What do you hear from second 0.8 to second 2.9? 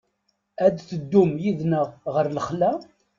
teddum yid-neɣ ɣer lexla?